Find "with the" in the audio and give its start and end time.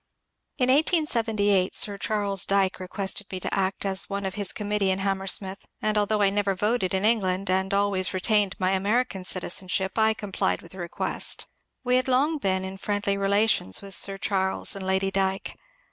10.63-10.79